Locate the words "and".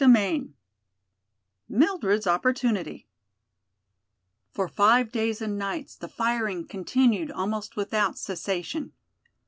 5.43-5.59